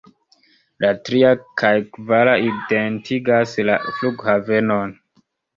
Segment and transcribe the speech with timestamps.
[0.85, 5.01] La tria kaj kvara identigas la flughavenon.